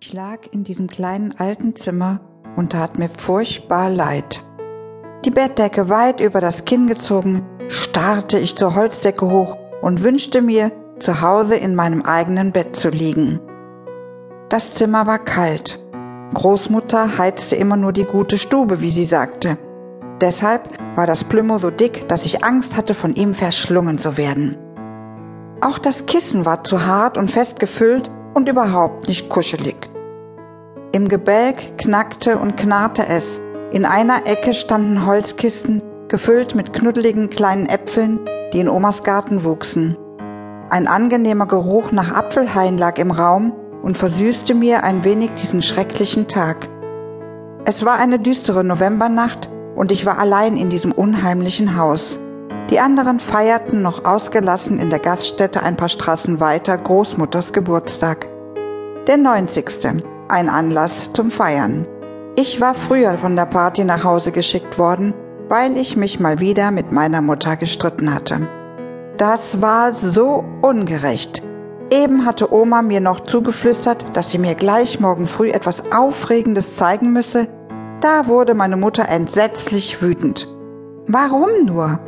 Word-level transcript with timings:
Ich 0.00 0.12
lag 0.12 0.38
in 0.52 0.62
diesem 0.62 0.86
kleinen 0.86 1.34
alten 1.38 1.74
Zimmer 1.74 2.20
und 2.54 2.70
tat 2.70 3.00
mir 3.00 3.08
furchtbar 3.08 3.90
leid. 3.90 4.44
Die 5.24 5.30
Bettdecke 5.30 5.88
weit 5.88 6.20
über 6.20 6.40
das 6.40 6.64
Kinn 6.64 6.86
gezogen, 6.86 7.44
starrte 7.66 8.38
ich 8.38 8.54
zur 8.54 8.76
Holzdecke 8.76 9.28
hoch 9.28 9.56
und 9.82 10.04
wünschte 10.04 10.40
mir, 10.40 10.70
zu 11.00 11.20
Hause 11.20 11.56
in 11.56 11.74
meinem 11.74 12.02
eigenen 12.02 12.52
Bett 12.52 12.76
zu 12.76 12.90
liegen. 12.90 13.40
Das 14.48 14.76
Zimmer 14.76 15.08
war 15.08 15.18
kalt. 15.18 15.84
Großmutter 16.32 17.18
heizte 17.18 17.56
immer 17.56 17.76
nur 17.76 17.92
die 17.92 18.04
gute 18.04 18.38
Stube, 18.38 18.80
wie 18.80 18.92
sie 18.92 19.04
sagte. 19.04 19.58
Deshalb 20.20 20.78
war 20.94 21.08
das 21.08 21.24
Plümo 21.24 21.58
so 21.58 21.70
dick, 21.70 22.08
dass 22.08 22.24
ich 22.24 22.44
Angst 22.44 22.76
hatte, 22.76 22.94
von 22.94 23.16
ihm 23.16 23.34
verschlungen 23.34 23.98
zu 23.98 24.16
werden. 24.16 24.56
Auch 25.60 25.80
das 25.80 26.06
Kissen 26.06 26.46
war 26.46 26.62
zu 26.62 26.86
hart 26.86 27.18
und 27.18 27.32
fest 27.32 27.58
gefüllt 27.58 28.12
und 28.38 28.48
überhaupt 28.48 29.08
nicht 29.08 29.28
kuschelig. 29.28 29.90
Im 30.92 31.08
Gebälk 31.08 31.76
knackte 31.76 32.38
und 32.38 32.56
knarrte 32.56 33.04
es. 33.08 33.40
In 33.72 33.84
einer 33.84 34.28
Ecke 34.28 34.54
standen 34.54 35.04
Holzkisten, 35.04 35.82
gefüllt 36.06 36.54
mit 36.54 36.72
knuddeligen 36.72 37.30
kleinen 37.30 37.66
Äpfeln, 37.66 38.20
die 38.52 38.60
in 38.60 38.68
Omas 38.68 39.02
Garten 39.02 39.42
wuchsen. 39.42 39.98
Ein 40.70 40.86
angenehmer 40.86 41.46
Geruch 41.46 41.90
nach 41.90 42.12
Apfelhain 42.12 42.78
lag 42.78 42.98
im 42.98 43.10
Raum 43.10 43.52
und 43.82 43.98
versüßte 43.98 44.54
mir 44.54 44.84
ein 44.84 45.02
wenig 45.02 45.32
diesen 45.32 45.60
schrecklichen 45.60 46.28
Tag. 46.28 46.68
Es 47.64 47.84
war 47.84 47.98
eine 47.98 48.20
düstere 48.20 48.62
Novembernacht 48.62 49.50
und 49.74 49.90
ich 49.90 50.06
war 50.06 50.18
allein 50.18 50.56
in 50.56 50.70
diesem 50.70 50.92
unheimlichen 50.92 51.76
Haus. 51.76 52.20
Die 52.70 52.80
anderen 52.80 53.18
feierten 53.18 53.80
noch 53.80 54.04
ausgelassen 54.04 54.78
in 54.78 54.90
der 54.90 54.98
Gaststätte 54.98 55.62
ein 55.62 55.76
paar 55.76 55.88
Straßen 55.88 56.38
weiter 56.38 56.76
Großmutters 56.76 57.54
Geburtstag. 57.54 58.26
Der 59.06 59.16
90. 59.16 60.04
Ein 60.28 60.50
Anlass 60.50 61.10
zum 61.14 61.30
Feiern. 61.30 61.86
Ich 62.36 62.60
war 62.60 62.74
früher 62.74 63.16
von 63.16 63.36
der 63.36 63.46
Party 63.46 63.84
nach 63.84 64.04
Hause 64.04 64.32
geschickt 64.32 64.78
worden, 64.78 65.14
weil 65.48 65.78
ich 65.78 65.96
mich 65.96 66.20
mal 66.20 66.40
wieder 66.40 66.70
mit 66.70 66.92
meiner 66.92 67.22
Mutter 67.22 67.56
gestritten 67.56 68.12
hatte. 68.12 68.46
Das 69.16 69.62
war 69.62 69.94
so 69.94 70.44
ungerecht. 70.60 71.42
Eben 71.90 72.26
hatte 72.26 72.52
Oma 72.52 72.82
mir 72.82 73.00
noch 73.00 73.20
zugeflüstert, 73.20 74.14
dass 74.14 74.30
sie 74.30 74.38
mir 74.38 74.54
gleich 74.54 75.00
morgen 75.00 75.26
früh 75.26 75.48
etwas 75.48 75.90
Aufregendes 75.90 76.76
zeigen 76.76 77.14
müsse. 77.14 77.48
Da 78.02 78.28
wurde 78.28 78.54
meine 78.54 78.76
Mutter 78.76 79.08
entsetzlich 79.08 80.02
wütend. 80.02 80.54
Warum 81.06 81.64
nur? 81.64 81.98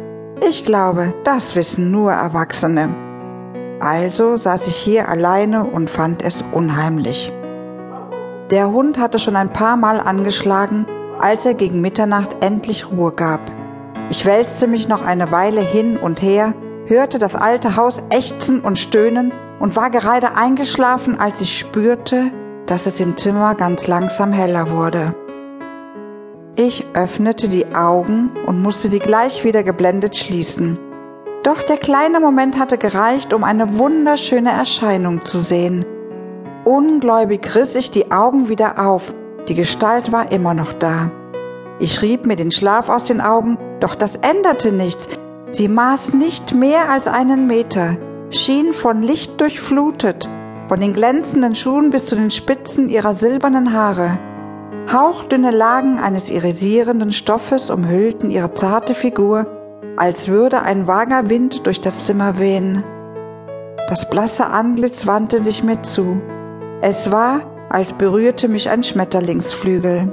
Ich 0.48 0.64
glaube, 0.64 1.12
das 1.22 1.54
wissen 1.54 1.90
nur 1.90 2.12
Erwachsene. 2.12 2.94
Also 3.78 4.36
saß 4.36 4.66
ich 4.68 4.76
hier 4.76 5.08
alleine 5.08 5.64
und 5.64 5.90
fand 5.90 6.22
es 6.22 6.42
unheimlich. 6.52 7.32
Der 8.50 8.70
Hund 8.70 8.98
hatte 8.98 9.18
schon 9.18 9.36
ein 9.36 9.52
paar 9.52 9.76
Mal 9.76 10.00
angeschlagen, 10.00 10.86
als 11.20 11.44
er 11.44 11.54
gegen 11.54 11.80
Mitternacht 11.80 12.42
endlich 12.42 12.90
Ruhe 12.90 13.12
gab. 13.12 13.40
Ich 14.08 14.24
wälzte 14.24 14.66
mich 14.66 14.88
noch 14.88 15.02
eine 15.02 15.30
Weile 15.30 15.60
hin 15.60 15.96
und 15.98 16.22
her, 16.22 16.54
hörte 16.86 17.18
das 17.18 17.34
alte 17.34 17.76
Haus 17.76 18.02
ächzen 18.10 18.60
und 18.60 18.78
stöhnen 18.78 19.32
und 19.60 19.76
war 19.76 19.90
gerade 19.90 20.34
eingeschlafen, 20.34 21.20
als 21.20 21.40
ich 21.42 21.58
spürte, 21.58 22.32
dass 22.66 22.86
es 22.86 22.98
im 22.98 23.16
Zimmer 23.16 23.54
ganz 23.54 23.86
langsam 23.86 24.32
heller 24.32 24.70
wurde. 24.70 25.14
Ich 26.62 26.84
öffnete 26.92 27.48
die 27.48 27.74
Augen 27.74 28.32
und 28.44 28.60
musste 28.60 28.88
sie 28.88 28.98
gleich 28.98 29.44
wieder 29.44 29.62
geblendet 29.62 30.18
schließen. 30.18 30.78
Doch 31.42 31.62
der 31.62 31.78
kleine 31.78 32.20
Moment 32.20 32.58
hatte 32.58 32.76
gereicht, 32.76 33.32
um 33.32 33.44
eine 33.44 33.78
wunderschöne 33.78 34.50
Erscheinung 34.50 35.24
zu 35.24 35.38
sehen. 35.38 35.86
Ungläubig 36.66 37.54
riss 37.54 37.76
ich 37.76 37.92
die 37.92 38.12
Augen 38.12 38.50
wieder 38.50 38.86
auf, 38.86 39.14
die 39.48 39.54
Gestalt 39.54 40.12
war 40.12 40.32
immer 40.32 40.52
noch 40.52 40.74
da. 40.74 41.10
Ich 41.78 42.02
rieb 42.02 42.26
mir 42.26 42.36
den 42.36 42.50
Schlaf 42.50 42.90
aus 42.90 43.04
den 43.04 43.22
Augen, 43.22 43.56
doch 43.80 43.94
das 43.94 44.16
änderte 44.16 44.70
nichts. 44.70 45.08
Sie 45.52 45.66
maß 45.66 46.12
nicht 46.12 46.54
mehr 46.54 46.90
als 46.90 47.06
einen 47.06 47.46
Meter, 47.46 47.96
schien 48.28 48.74
von 48.74 49.02
Licht 49.02 49.40
durchflutet, 49.40 50.28
von 50.68 50.78
den 50.78 50.92
glänzenden 50.92 51.54
Schuhen 51.54 51.88
bis 51.88 52.04
zu 52.04 52.16
den 52.16 52.30
Spitzen 52.30 52.90
ihrer 52.90 53.14
silbernen 53.14 53.72
Haare. 53.72 54.18
Hauchdünne 54.92 55.50
Lagen 55.50 55.98
eines 55.98 56.30
irisierenden 56.30 57.12
Stoffes 57.12 57.70
umhüllten 57.70 58.30
ihre 58.30 58.54
zarte 58.54 58.94
Figur, 58.94 59.46
als 59.96 60.28
würde 60.28 60.62
ein 60.62 60.86
vager 60.86 61.28
Wind 61.28 61.66
durch 61.66 61.80
das 61.80 62.06
Zimmer 62.06 62.38
wehen. 62.38 62.82
Das 63.88 64.08
blasse 64.08 64.46
Antlitz 64.46 65.06
wandte 65.06 65.42
sich 65.42 65.62
mir 65.62 65.82
zu. 65.82 66.20
Es 66.80 67.10
war, 67.10 67.42
als 67.68 67.92
berührte 67.92 68.48
mich 68.48 68.70
ein 68.70 68.82
Schmetterlingsflügel. 68.82 70.12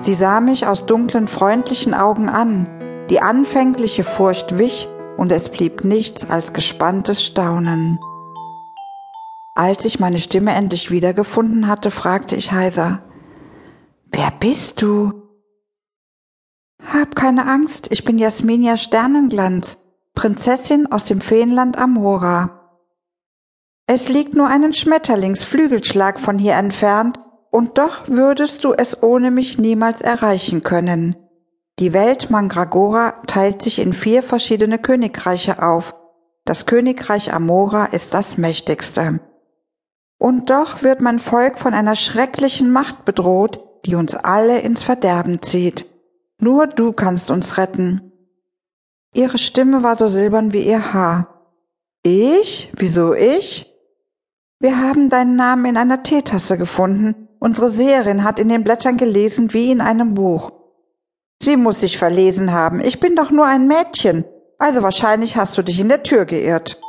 Sie 0.00 0.14
sah 0.14 0.40
mich 0.40 0.66
aus 0.66 0.86
dunklen, 0.86 1.28
freundlichen 1.28 1.94
Augen 1.94 2.28
an. 2.28 2.68
Die 3.08 3.20
anfängliche 3.20 4.04
Furcht 4.04 4.58
wich 4.58 4.88
und 5.16 5.30
es 5.32 5.48
blieb 5.48 5.84
nichts 5.84 6.28
als 6.30 6.52
gespanntes 6.52 7.24
Staunen. 7.24 7.98
Als 9.54 9.84
ich 9.84 10.00
meine 10.00 10.18
Stimme 10.18 10.52
endlich 10.52 10.90
wiedergefunden 10.90 11.68
hatte, 11.68 11.90
fragte 11.90 12.36
ich 12.36 12.52
heiser, 12.52 13.00
Wer 14.12 14.30
bist 14.30 14.82
du? 14.82 15.22
Hab 16.84 17.16
keine 17.16 17.46
Angst, 17.46 17.88
ich 17.90 18.04
bin 18.04 18.18
Jasminia 18.18 18.76
Sternenglanz, 18.76 19.78
Prinzessin 20.14 20.86
aus 20.92 21.06
dem 21.06 21.22
Feenland 21.22 21.78
Amora. 21.78 22.60
Es 23.86 24.10
liegt 24.10 24.34
nur 24.34 24.48
einen 24.48 24.74
Schmetterlingsflügelschlag 24.74 26.20
von 26.20 26.38
hier 26.38 26.54
entfernt, 26.54 27.18
und 27.50 27.78
doch 27.78 28.08
würdest 28.08 28.64
du 28.64 28.72
es 28.72 29.02
ohne 29.02 29.30
mich 29.30 29.58
niemals 29.58 30.00
erreichen 30.00 30.62
können. 30.62 31.16
Die 31.78 31.92
Welt 31.92 32.30
Mandragora 32.30 33.12
teilt 33.26 33.62
sich 33.62 33.78
in 33.78 33.92
vier 33.92 34.22
verschiedene 34.22 34.78
Königreiche 34.78 35.62
auf. 35.62 35.94
Das 36.44 36.66
Königreich 36.66 37.32
Amora 37.32 37.86
ist 37.86 38.14
das 38.14 38.36
mächtigste. 38.38 39.20
Und 40.18 40.50
doch 40.50 40.82
wird 40.82 41.00
mein 41.00 41.18
Volk 41.18 41.58
von 41.58 41.74
einer 41.74 41.94
schrecklichen 41.94 42.70
Macht 42.70 43.04
bedroht, 43.04 43.71
die 43.84 43.94
uns 43.94 44.14
alle 44.14 44.60
ins 44.60 44.82
Verderben 44.82 45.42
zieht. 45.42 45.86
Nur 46.38 46.66
du 46.66 46.92
kannst 46.92 47.30
uns 47.30 47.58
retten. 47.58 48.12
Ihre 49.14 49.38
Stimme 49.38 49.82
war 49.82 49.96
so 49.96 50.08
silbern 50.08 50.52
wie 50.52 50.66
ihr 50.66 50.92
Haar. 50.92 51.50
Ich? 52.02 52.72
Wieso 52.76 53.14
ich? 53.14 53.72
Wir 54.58 54.80
haben 54.80 55.08
deinen 55.08 55.36
Namen 55.36 55.66
in 55.66 55.76
einer 55.76 56.02
Teetasse 56.02 56.56
gefunden. 56.56 57.28
Unsere 57.38 57.70
Seherin 57.70 58.24
hat 58.24 58.38
in 58.38 58.48
den 58.48 58.64
Blättern 58.64 58.96
gelesen 58.96 59.52
wie 59.52 59.70
in 59.70 59.80
einem 59.80 60.14
Buch. 60.14 60.52
Sie 61.42 61.56
muss 61.56 61.80
sich 61.80 61.98
verlesen 61.98 62.52
haben. 62.52 62.80
Ich 62.80 63.00
bin 63.00 63.16
doch 63.16 63.30
nur 63.30 63.46
ein 63.46 63.66
Mädchen. 63.66 64.24
Also 64.58 64.82
wahrscheinlich 64.82 65.36
hast 65.36 65.58
du 65.58 65.62
dich 65.62 65.80
in 65.80 65.88
der 65.88 66.04
Tür 66.04 66.24
geirrt. 66.24 66.80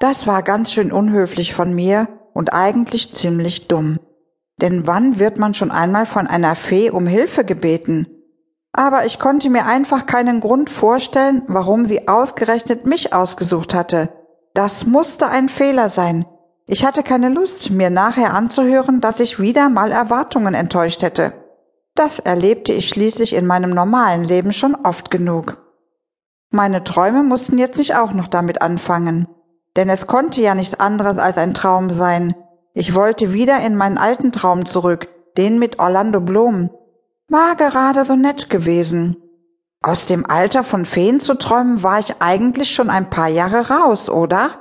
Das 0.00 0.26
war 0.26 0.42
ganz 0.42 0.72
schön 0.72 0.92
unhöflich 0.92 1.54
von 1.54 1.74
mir 1.74 2.08
und 2.34 2.52
eigentlich 2.52 3.12
ziemlich 3.12 3.68
dumm. 3.68 3.98
Denn 4.60 4.86
wann 4.86 5.18
wird 5.18 5.38
man 5.38 5.54
schon 5.54 5.70
einmal 5.70 6.06
von 6.06 6.26
einer 6.26 6.54
Fee 6.54 6.90
um 6.90 7.06
Hilfe 7.06 7.44
gebeten? 7.44 8.06
Aber 8.72 9.04
ich 9.04 9.18
konnte 9.18 9.50
mir 9.50 9.66
einfach 9.66 10.06
keinen 10.06 10.40
Grund 10.40 10.70
vorstellen, 10.70 11.42
warum 11.46 11.84
sie 11.84 12.08
ausgerechnet 12.08 12.86
mich 12.86 13.12
ausgesucht 13.12 13.74
hatte. 13.74 14.08
Das 14.54 14.86
musste 14.86 15.28
ein 15.28 15.48
Fehler 15.48 15.88
sein. 15.88 16.24
Ich 16.66 16.84
hatte 16.84 17.02
keine 17.02 17.28
Lust, 17.28 17.70
mir 17.70 17.90
nachher 17.90 18.34
anzuhören, 18.34 19.00
dass 19.00 19.20
ich 19.20 19.40
wieder 19.40 19.68
mal 19.68 19.90
Erwartungen 19.90 20.54
enttäuscht 20.54 21.02
hätte. 21.02 21.34
Das 21.94 22.18
erlebte 22.18 22.72
ich 22.72 22.88
schließlich 22.88 23.34
in 23.34 23.46
meinem 23.46 23.70
normalen 23.70 24.24
Leben 24.24 24.52
schon 24.52 24.74
oft 24.74 25.10
genug. 25.10 25.58
Meine 26.50 26.84
Träume 26.84 27.22
mussten 27.22 27.58
jetzt 27.58 27.78
nicht 27.78 27.96
auch 27.96 28.12
noch 28.12 28.28
damit 28.28 28.62
anfangen. 28.62 29.26
Denn 29.76 29.88
es 29.88 30.06
konnte 30.06 30.42
ja 30.42 30.54
nichts 30.54 30.78
anderes 30.78 31.18
als 31.18 31.38
ein 31.38 31.54
Traum 31.54 31.90
sein, 31.90 32.34
ich 32.74 32.94
wollte 32.94 33.32
wieder 33.32 33.60
in 33.60 33.76
meinen 33.76 33.98
alten 33.98 34.32
Traum 34.32 34.66
zurück, 34.66 35.08
den 35.36 35.58
mit 35.58 35.78
Orlando 35.78 36.20
Bloom. 36.20 36.70
War 37.28 37.56
gerade 37.56 38.04
so 38.04 38.16
nett 38.16 38.50
gewesen. 38.50 39.16
Aus 39.82 40.06
dem 40.06 40.24
Alter 40.24 40.64
von 40.64 40.84
Feen 40.86 41.18
zu 41.20 41.34
träumen, 41.34 41.82
war 41.82 41.98
ich 41.98 42.20
eigentlich 42.20 42.72
schon 42.72 42.88
ein 42.88 43.10
paar 43.10 43.28
Jahre 43.28 43.68
raus, 43.68 44.08
oder? 44.08 44.60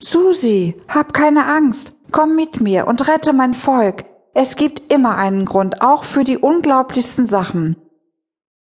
Susi, 0.00 0.80
hab 0.88 1.12
keine 1.12 1.46
Angst, 1.46 1.94
komm 2.12 2.36
mit 2.36 2.60
mir 2.60 2.86
und 2.86 3.08
rette 3.08 3.32
mein 3.32 3.54
Volk. 3.54 4.04
Es 4.34 4.56
gibt 4.56 4.92
immer 4.92 5.16
einen 5.16 5.44
Grund, 5.44 5.80
auch 5.80 6.04
für 6.04 6.22
die 6.22 6.38
unglaublichsten 6.38 7.26
Sachen. 7.26 7.76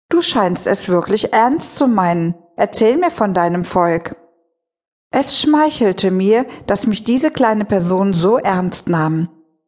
Du 0.10 0.22
scheinst 0.22 0.68
es 0.68 0.90
wirklich 0.90 1.34
ernst 1.34 1.78
zu 1.78 1.88
meinen. 1.88 2.36
Erzähl 2.58 2.98
mir 2.98 3.12
von 3.12 3.34
deinem 3.34 3.64
Volk. 3.64 4.18
Es 5.14 5.42
schmeichelte 5.42 6.10
mir, 6.10 6.46
dass 6.68 6.88
mich 6.88 7.04
diese 7.04 7.32
kleine 7.32 7.66
Person 7.66 8.14
so 8.14 8.38
ernst 8.38 8.88
nahm, 8.88 9.28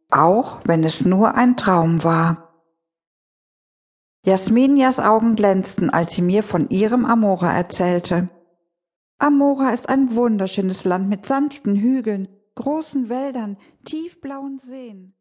auch 0.09 0.61
wenn 0.63 0.85
es 0.85 1.03
nur 1.03 1.35
ein 1.35 1.57
Traum 1.57 2.01
war. 2.05 2.61
Jasminias 4.25 5.01
Augen 5.01 5.35
glänzten, 5.35 5.89
als 5.89 6.13
sie 6.13 6.21
mir 6.21 6.43
von 6.43 6.69
ihrem 6.69 7.05
Amora 7.05 7.53
erzählte. 7.53 8.29
Amora 9.19 9.71
ist 9.71 9.89
ein 9.89 10.15
wunderschönes 10.15 10.85
Land 10.85 11.09
mit 11.09 11.25
sanften 11.25 11.75
Hügeln, 11.75 12.29
großen 12.55 13.09
Wäldern, 13.09 13.57
tiefblauen 13.83 14.59
Seen. 14.59 15.13